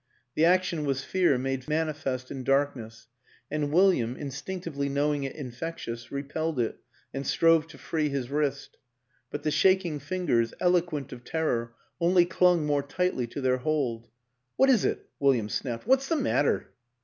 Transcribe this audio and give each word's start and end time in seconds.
The 0.33 0.45
action 0.45 0.83
was 0.83 1.03
fear 1.03 1.37
made 1.37 1.67
manifest 1.67 2.31
in 2.31 2.43
darkness, 2.43 3.07
and 3.51 3.71
William, 3.71 4.15
instinctively 4.15 4.89
knowing 4.89 5.25
it 5.25 5.35
infectious, 5.35 6.11
repelled 6.11 6.59
it 6.59 6.79
and 7.13 7.23
strove 7.27 7.67
to 7.67 7.77
free 7.77 8.09
his 8.09 8.31
wrist; 8.31 8.77
but 9.29 9.43
the 9.43 9.51
shaking 9.51 9.99
fingers, 9.99 10.55
eloquent 10.59 11.13
of 11.13 11.23
terror, 11.23 11.75
only 11.99 12.25
clung 12.25 12.65
more 12.65 12.81
tightly 12.81 13.27
to 13.27 13.41
their 13.41 13.57
hold. 13.57 14.07
"What 14.55 14.71
is 14.71 14.85
it?" 14.85 15.07
William 15.19 15.49
snapped. 15.49 15.85
"What's 15.85 16.07
the 16.07 16.15
matter? 16.15 16.71